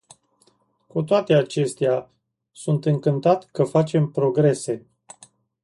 [0.87, 2.11] Cu toate acestea,
[2.51, 4.87] sunt încântat că facem progrese.